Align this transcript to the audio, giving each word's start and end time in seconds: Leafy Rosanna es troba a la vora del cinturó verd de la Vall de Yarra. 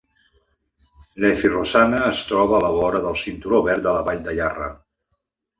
Leafy 1.25 1.51
Rosanna 1.51 1.99
es 2.07 2.23
troba 2.31 2.57
a 2.61 2.63
la 2.65 2.73
vora 2.79 3.05
del 3.07 3.21
cinturó 3.27 3.63
verd 3.71 3.89
de 3.89 3.97
la 3.99 4.03
Vall 4.09 4.27
de 4.31 4.37
Yarra. 4.43 4.73